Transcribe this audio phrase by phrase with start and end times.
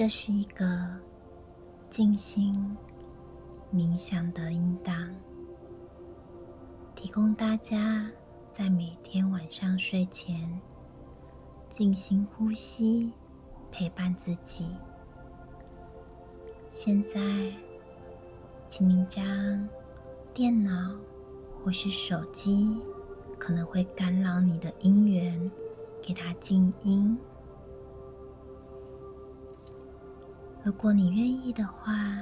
[0.00, 0.66] 这是一个
[1.90, 2.74] 静心
[3.70, 5.14] 冥想的音档，
[6.94, 8.10] 提供大家
[8.50, 10.58] 在每天晚上睡前
[11.68, 13.12] 静心呼吸，
[13.70, 14.68] 陪伴自己。
[16.70, 17.20] 现在，
[18.70, 19.68] 请你将
[20.32, 20.96] 电脑
[21.62, 22.80] 或是手机
[23.38, 25.50] 可能会干扰你的音源，
[26.00, 27.18] 给它静音。
[30.70, 32.16] 如果你愿意的话，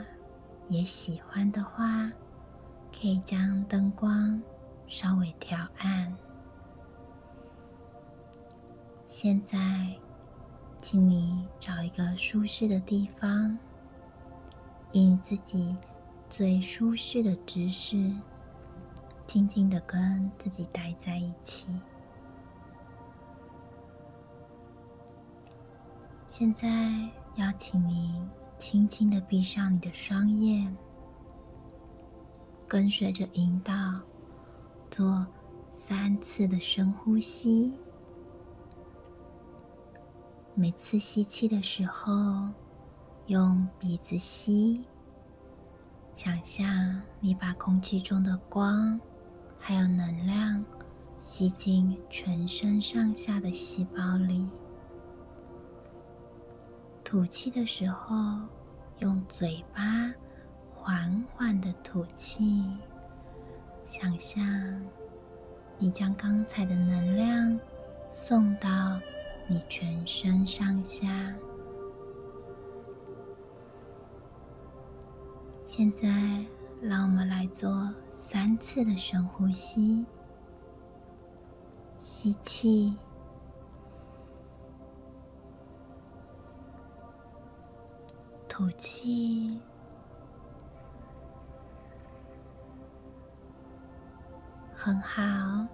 [0.68, 2.10] 也喜欢的话，
[2.90, 4.42] 可以将灯光
[4.86, 6.16] 稍微调暗。
[9.06, 9.94] 现在，
[10.80, 13.58] 请你找一个舒适的地方，
[14.92, 15.76] 以你自己
[16.30, 18.10] 最舒适的姿势。
[19.26, 21.66] 静静的跟自己待在一起。
[26.26, 26.68] 现在
[27.36, 28.26] 邀请你
[28.58, 30.76] 轻轻的闭上你的双眼，
[32.66, 33.74] 跟随着引导
[34.90, 35.26] 做
[35.74, 37.72] 三次的深呼吸。
[40.54, 42.48] 每次吸气的时候，
[43.26, 44.84] 用鼻子吸，
[46.16, 49.00] 想象你把空气中的光。
[49.60, 50.64] 还有能量
[51.20, 54.48] 吸进全身上下的细胞里。
[57.10, 58.14] 吐气的时候，
[58.98, 60.12] 用嘴巴
[60.70, 62.62] 缓缓的吐气，
[63.86, 64.44] 想象
[65.78, 67.58] 你将刚才的能量
[68.10, 69.00] 送到
[69.46, 71.34] 你全身上下。
[75.64, 76.44] 现在，
[76.82, 77.88] 让我们来做。
[78.12, 80.04] 三次的深呼吸，
[82.00, 82.98] 吸气，
[88.58, 89.60] 吐气，
[94.74, 95.64] 很好。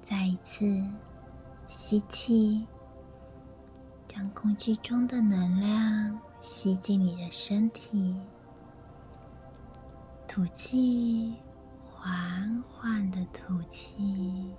[0.00, 0.64] 再一次
[1.66, 2.64] 吸气，
[4.06, 8.22] 将空气中的能量吸进你的身体。
[10.28, 11.34] 吐气，
[11.82, 14.54] 缓缓的吐气。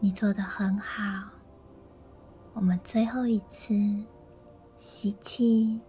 [0.00, 1.33] 你做的很好。
[2.54, 3.74] 我们最后一次
[4.78, 5.80] 吸气，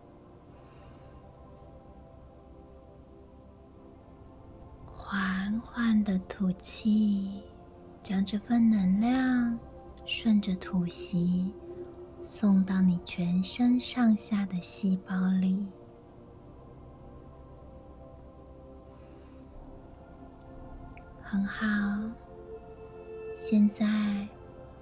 [4.98, 7.44] 缓缓的吐气，
[8.02, 9.58] 将这份能量
[10.06, 11.54] 顺着吐息
[12.22, 15.68] 送到你全身上下的细胞里。
[21.22, 21.66] 很好，
[23.38, 23.86] 现在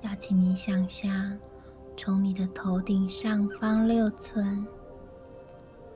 [0.02, 1.38] 要请你想象，
[1.96, 4.66] 从你的头顶上方六寸，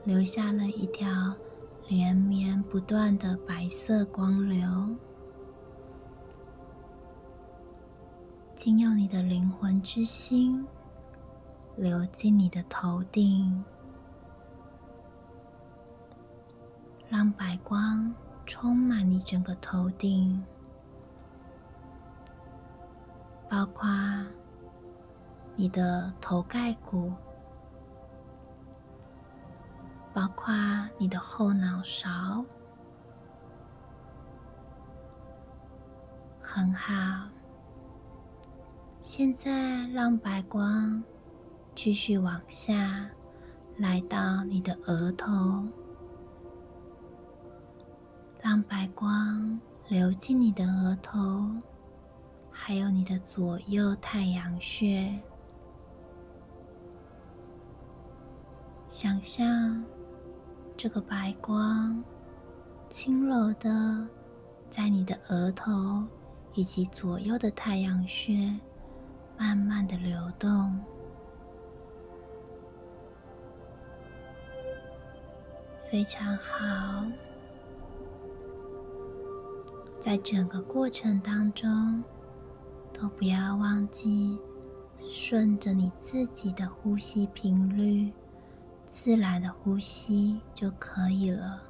[0.04, 1.34] 留下了一条
[1.88, 4.96] 连绵不断的白色光流，
[8.54, 10.66] 经由你的灵魂之心，
[11.76, 13.64] 流进你的头顶，
[17.08, 18.14] 让白光。
[18.50, 20.42] 充满你整个头顶，
[23.46, 23.86] 包括
[25.60, 27.12] 你的头盖骨，
[30.14, 30.54] 包括
[30.96, 32.44] 你的后脑勺，
[36.40, 37.28] 很好。
[39.02, 41.02] 现在让白光
[41.74, 43.10] 继续往下，
[43.78, 45.66] 来到你的额头。
[48.40, 51.18] 让白光流进你的额头，
[52.48, 55.20] 还有你的左右太阳穴。
[59.00, 59.80] 想象
[60.76, 62.02] 这个白光
[62.90, 64.04] 轻柔的
[64.68, 66.02] 在你的额头
[66.54, 68.52] 以及左右的太阳穴
[69.38, 70.76] 慢慢的流动，
[75.88, 77.06] 非常好。
[80.00, 82.02] 在整个过程当中，
[82.92, 84.36] 都不要忘记
[85.08, 88.12] 顺着你自己的呼吸频率，
[89.00, 91.62] 自然的呼吸就可以了。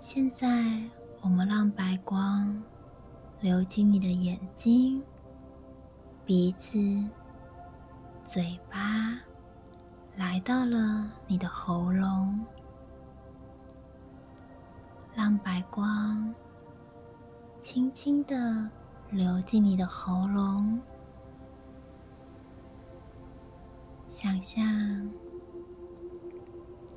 [0.00, 0.82] 现在，
[1.20, 2.60] 我们让白光
[3.40, 5.00] 流进你的眼睛、
[6.26, 6.76] 鼻子、
[8.24, 9.16] 嘴巴，
[10.16, 12.44] 来到了你的喉咙。
[15.14, 16.34] 让白光
[17.60, 18.68] 轻轻的
[19.10, 20.80] 流进你的喉咙，
[24.10, 25.08] 想象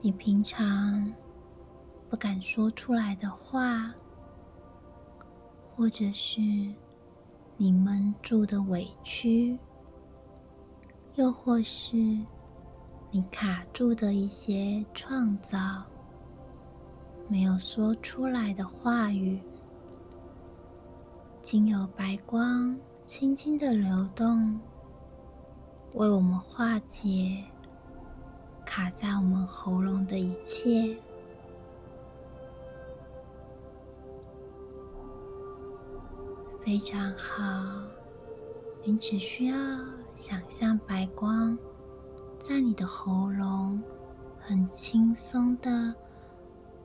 [0.02, 1.14] 你平常
[2.10, 3.94] 不敢说出来的话，
[5.72, 6.42] 或者是
[7.56, 9.56] 你闷住的委屈，
[11.14, 11.96] 又或是
[13.12, 15.84] 你卡住的一些创造，
[17.30, 19.40] 没有说出来的话语。
[21.44, 22.76] 经由白光
[23.06, 24.60] 轻轻的流动，
[25.94, 27.44] 为我们化解
[28.66, 30.98] 卡在我们喉咙的一切。
[36.66, 37.44] 非常好，
[38.84, 39.56] 你只需要
[40.16, 41.56] 想象白光
[42.40, 43.80] 在你的喉咙
[44.40, 45.94] 很轻松的，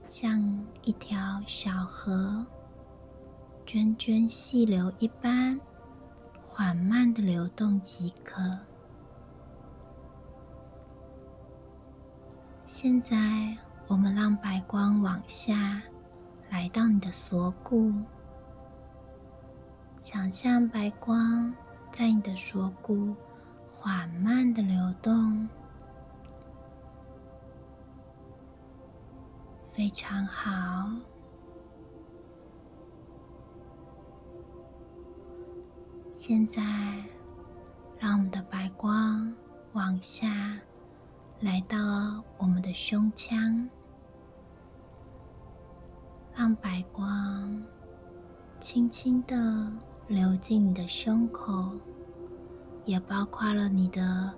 [0.06, 0.38] 像
[0.82, 2.44] 一条小河。
[3.66, 5.58] 涓涓细流一般，
[6.46, 8.42] 缓慢的流动即可。
[12.80, 13.18] 现在，
[13.88, 15.82] 我们让白光往下
[16.48, 17.92] 来到你的锁骨，
[20.00, 21.52] 想象白光
[21.90, 23.16] 在你的锁骨
[23.68, 25.48] 缓慢的流动，
[29.72, 30.88] 非常好。
[36.14, 36.62] 现在，
[37.98, 39.34] 让我们的白光
[39.72, 40.56] 往下
[41.40, 41.78] 来到
[42.36, 43.68] 我们的胸腔，
[46.34, 47.62] 让白光
[48.58, 49.72] 轻轻的
[50.08, 51.70] 流进你的胸口，
[52.84, 54.34] 也包括了你的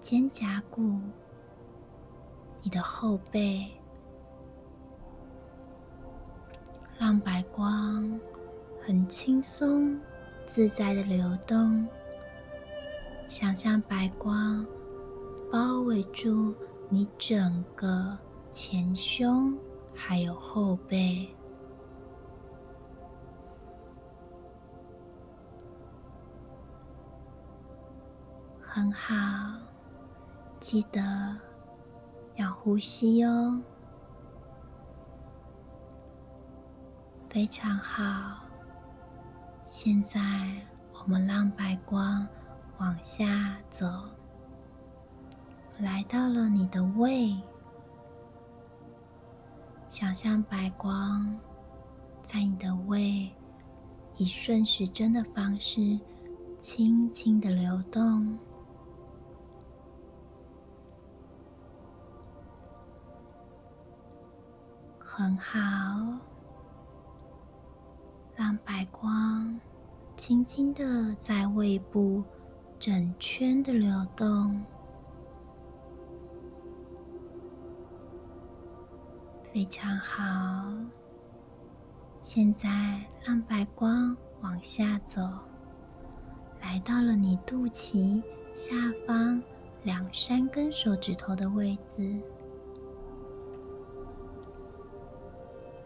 [0.00, 1.00] 肩胛骨、
[2.62, 3.66] 你的后背，
[6.96, 8.20] 让白光
[8.80, 9.98] 很轻松。
[10.46, 11.86] 自在的流动，
[13.28, 14.66] 想象白光
[15.50, 16.54] 包围住
[16.88, 18.16] 你整个
[18.52, 19.56] 前胸，
[19.94, 21.28] 还有后背，
[28.60, 29.58] 很好。
[30.60, 31.36] 记得
[32.36, 33.60] 要呼吸哦，
[37.28, 38.44] 非常好。
[39.64, 40.20] 现在，
[40.92, 42.24] 我们让白光
[42.78, 43.86] 往下走，
[45.80, 47.34] 来到了你的胃。
[49.88, 51.38] 想象白光
[52.22, 53.28] 在你的胃
[54.16, 55.98] 以顺时针的方式
[56.60, 58.38] 轻轻的流动，
[64.98, 65.58] 很好。
[68.36, 69.60] 让白光
[70.16, 72.22] 轻轻的在胃部
[72.78, 74.62] 整圈的流动，
[79.52, 80.72] 非常好。
[82.20, 85.20] 现在让白光往下走，
[86.60, 88.22] 来到了你肚脐
[88.54, 88.74] 下
[89.06, 89.42] 方
[89.82, 92.20] 两三根手指头的位置，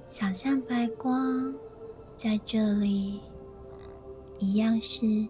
[0.09, 1.55] 想象白光。
[2.17, 3.21] 在这里，
[4.38, 5.27] 一样是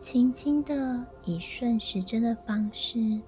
[0.00, 3.20] 轻轻的以顺时针的方式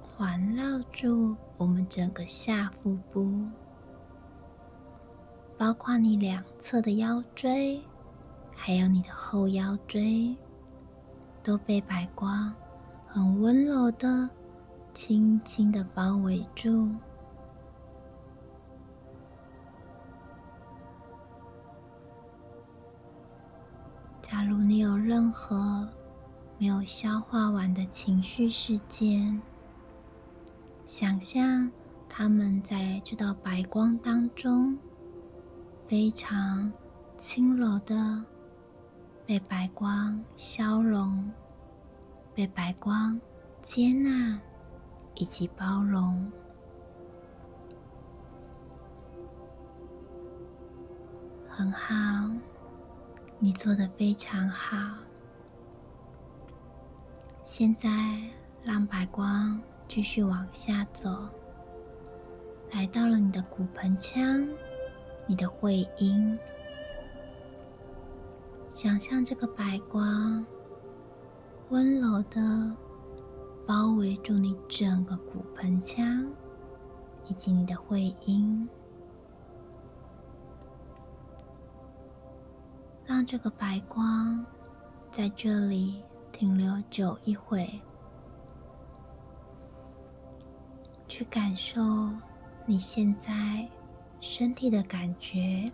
[0.00, 3.32] 环绕住我们整个下腹部，
[5.56, 7.80] 包括你两侧的腰椎，
[8.52, 10.36] 还有你的后腰椎，
[11.40, 12.52] 都被白光
[13.06, 14.28] 很温柔的、
[14.92, 16.92] 轻轻的包围住。
[24.20, 25.88] 假如你有任何
[26.58, 29.40] 没有消化完的情绪事件，
[30.94, 31.72] 想象
[32.06, 34.78] 他们在这道白光当中，
[35.88, 36.70] 非常
[37.16, 38.22] 轻柔的
[39.24, 41.32] 被白光消融，
[42.34, 43.18] 被白光
[43.62, 44.38] 接纳
[45.14, 46.30] 以及包容，
[51.48, 52.30] 很好。
[53.38, 54.76] 你做的非常好。
[57.44, 57.88] 现在
[58.62, 59.58] 让白光
[59.94, 61.28] 继续往下走，
[62.70, 64.48] 来到了你的骨盆腔、
[65.26, 66.38] 你的会阴。
[68.70, 70.42] 想象这个白光
[71.68, 72.74] 温柔的
[73.66, 76.26] 包围住你整个骨盆腔
[77.26, 78.66] 以及你的会阴。
[83.04, 84.42] 让这个白光
[85.10, 87.68] 在这里停留久一会，
[91.22, 91.80] 去感受
[92.66, 93.68] 你现在
[94.20, 95.70] 身体的感觉，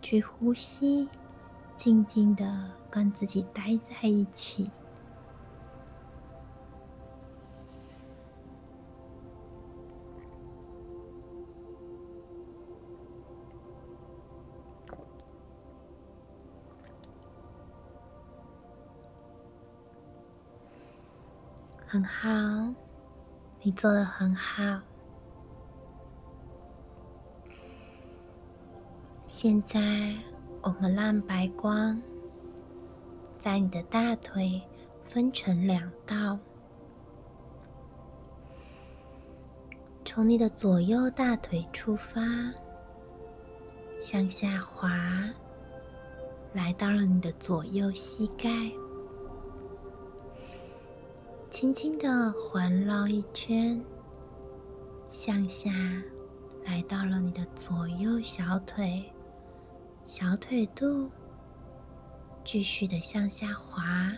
[0.00, 1.08] 去呼吸，
[1.74, 4.70] 静静的跟自己待在一起。
[21.94, 22.28] 很好，
[23.62, 24.80] 你做的很好。
[29.28, 30.12] 现在，
[30.60, 32.02] 我们让白光
[33.38, 34.60] 在你的大腿
[35.04, 36.36] 分成两道，
[40.04, 42.20] 从你的左右大腿出发，
[44.00, 44.90] 向下滑，
[46.54, 48.50] 来到了你的左右膝盖。
[51.64, 53.82] 轻轻的环绕一圈，
[55.08, 55.70] 向下
[56.62, 59.02] 来到了你的左右小腿、
[60.04, 61.08] 小腿肚，
[62.44, 64.12] 继续的向下滑，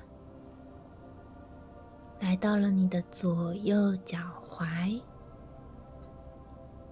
[2.18, 5.00] 来到了你的左右脚踝，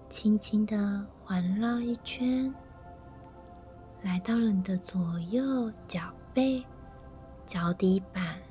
[0.09, 2.49] 轻轻的环绕一圈，
[4.03, 6.63] 来到了你的左右脚背、
[7.45, 8.44] 脚底板。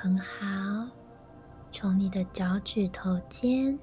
[0.00, 0.88] 很好，
[1.72, 3.76] 从你的脚趾头尖，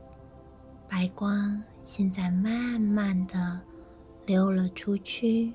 [0.87, 3.59] 白光现在慢慢的
[4.25, 5.53] 流了出去，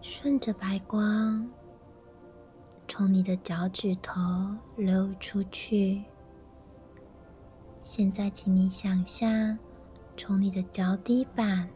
[0.00, 1.50] 顺着白光
[2.86, 4.14] 从你的脚趾头
[4.76, 6.04] 流出去。
[7.80, 9.58] 现在，请你想象，
[10.16, 11.68] 从你的脚底板。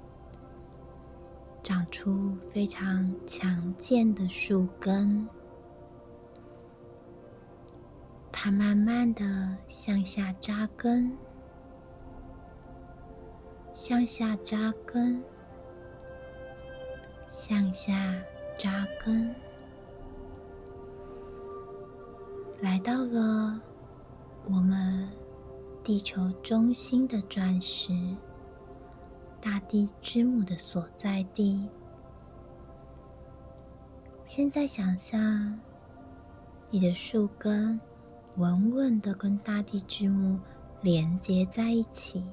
[1.62, 5.28] 长出非常强健的树根，
[8.32, 11.16] 它慢慢的向下扎根，
[13.74, 15.22] 向下扎根，
[17.30, 18.14] 向下
[18.58, 19.34] 扎根，
[22.60, 23.60] 来到了
[24.46, 25.08] 我们
[25.84, 27.92] 地球中心的钻石。
[29.40, 31.68] 大地之母的所在地。
[34.22, 35.58] 现在想象
[36.68, 37.80] 你的树根
[38.36, 40.38] 稳稳的跟大地之母
[40.82, 42.30] 连接在一起，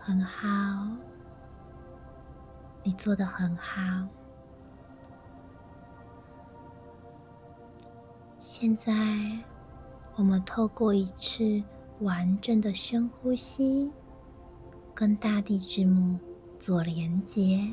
[0.00, 0.48] 很好，
[2.82, 4.08] 你做的很好。
[8.40, 8.92] 现在
[10.16, 11.62] 我们透过一次。
[12.00, 13.92] 完整的深呼吸，
[14.94, 16.18] 跟大地之母
[16.58, 17.72] 做连接。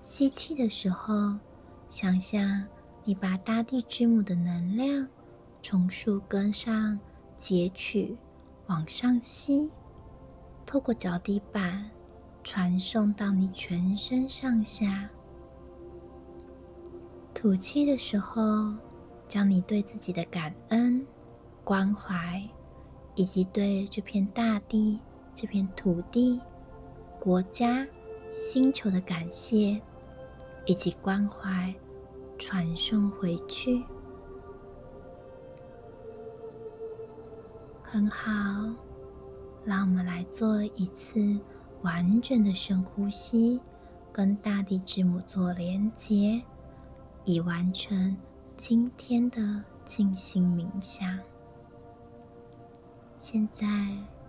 [0.00, 1.36] 吸气的时候，
[1.88, 2.64] 想象
[3.04, 5.08] 你把大地之母的能量
[5.62, 6.98] 从树根上
[7.36, 8.16] 截取，
[8.66, 9.70] 往上吸，
[10.64, 11.90] 透过脚底板
[12.44, 15.08] 传送到你全身上下。
[17.34, 18.72] 吐气的时候，
[19.26, 21.04] 将你对自己的感恩。
[21.70, 22.42] 关怀，
[23.14, 24.98] 以及对这片大地、
[25.36, 26.40] 这片土地、
[27.20, 27.86] 国家、
[28.28, 29.80] 星球的感谢
[30.66, 31.72] 以及关怀，
[32.36, 33.84] 传送回去。
[37.84, 38.32] 很好，
[39.64, 41.38] 让我们来做一次
[41.82, 43.60] 完整的深呼吸，
[44.10, 46.42] 跟大地之母做连接，
[47.24, 48.16] 以完成
[48.56, 51.16] 今天的静心冥想。
[53.22, 53.66] 现在，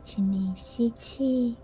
[0.03, 1.55] 请你吸气，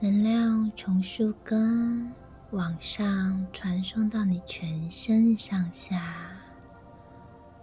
[0.00, 2.10] 能量从树根
[2.50, 6.34] 往上传送到你全身上下。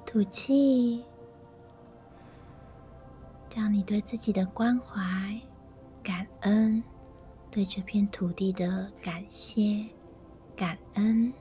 [0.06, 1.04] 吐气，
[3.50, 5.42] 将你对自己的关怀、
[6.04, 6.84] 感恩，
[7.50, 9.84] 对这片土地的感谢、
[10.56, 11.34] 感恩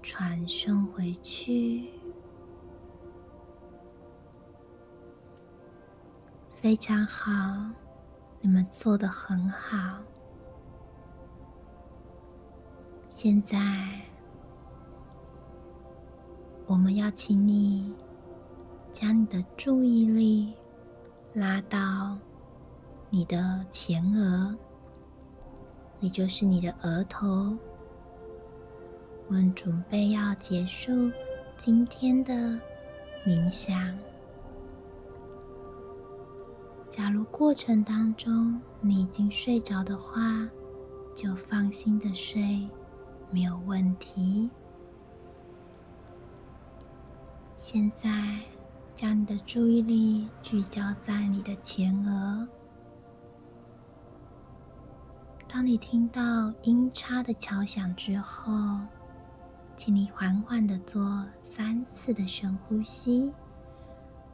[0.00, 1.99] 传送回去。
[6.60, 7.32] 非常好，
[8.42, 9.98] 你们做的很好。
[13.08, 13.58] 现在，
[16.66, 17.94] 我们要请你
[18.92, 20.52] 将你的注意力
[21.32, 22.14] 拉到
[23.08, 24.54] 你的前额，
[26.00, 27.56] 也就是你的额头。
[29.28, 31.10] 我们准备要结束
[31.56, 32.34] 今天的
[33.24, 33.98] 冥想。
[36.90, 40.20] 假如过程当中你已经睡着的话，
[41.14, 42.68] 就放心的睡，
[43.30, 44.50] 没有问题。
[47.56, 48.40] 现在，
[48.92, 52.48] 将你的注意力聚焦在你的前额。
[55.46, 58.52] 当你听到音叉的敲响之后，
[59.76, 63.32] 请你缓缓的做三次的深呼吸，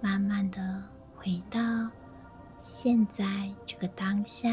[0.01, 0.83] 慢慢的
[1.15, 1.61] 回到
[2.69, 3.25] 现在
[3.65, 4.49] 这个当下。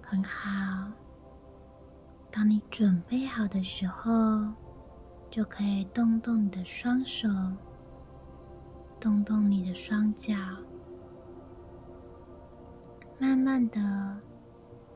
[0.00, 0.90] 很好。
[2.30, 4.10] 当你准备好的时候，
[5.30, 7.28] 就可以动动你的双手，
[9.00, 10.34] 动动你的双脚，
[13.18, 13.80] 慢慢的、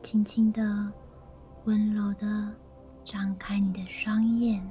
[0.02, 0.92] 轻轻的、
[1.64, 2.54] 温柔的
[3.02, 4.62] 张开你的双眼，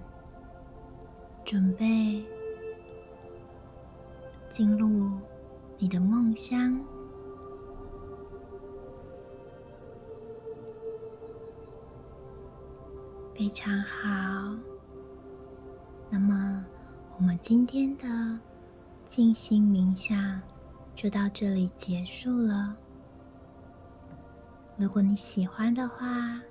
[1.43, 2.23] 准备
[4.51, 5.09] 进入
[5.79, 6.79] 你的梦乡。
[13.35, 14.55] 非常好，
[16.11, 16.63] 那么
[17.17, 18.39] 我们今天的
[19.15, 20.41] 静心冥想
[20.95, 22.75] 就到这里结束了。
[24.75, 26.41] 如果你喜欢的话，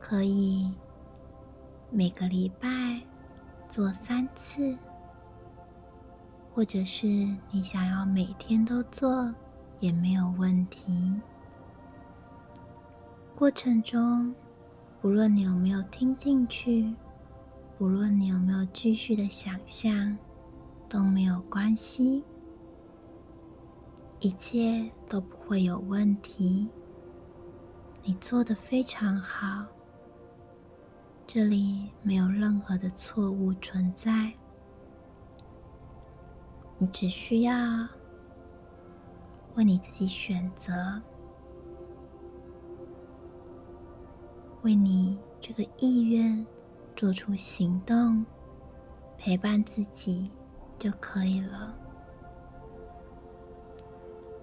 [0.00, 0.72] 可以
[1.90, 2.98] 每个礼拜
[3.68, 4.74] 做三次，
[6.54, 7.06] 或者是
[7.50, 9.30] 你想要每天都做
[9.80, 11.20] 也没有问题。
[13.34, 14.34] 过程中。
[15.02, 16.92] 不论你有没有听进去，
[17.76, 20.16] 不论你有没有继续的想象，
[20.88, 22.24] 都没有关系，
[24.20, 26.68] 一切都不会有问题。
[28.02, 29.66] 你做的非常好，
[31.26, 34.32] 这里没有任何的错误存在，
[36.78, 37.54] 你只需要
[39.56, 41.02] 为你自己选择。
[44.62, 46.44] 为你这个意愿
[46.94, 48.24] 做出行动，
[49.16, 50.30] 陪伴自己
[50.86, 51.74] 就可以了。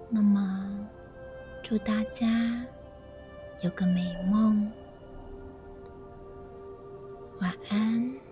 [0.10, 0.70] 那么，
[1.62, 2.28] 祝大家
[3.62, 4.70] 有个美梦，
[7.40, 8.23] 晚安。